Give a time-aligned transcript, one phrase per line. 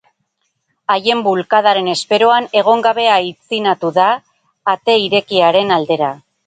[0.93, 4.09] Haien bulkadaren esperoan egon gabe aitzinatu da,
[4.77, 6.15] ate irekiaren aldera.